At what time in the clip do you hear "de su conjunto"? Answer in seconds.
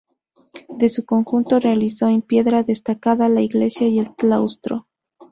0.69-1.59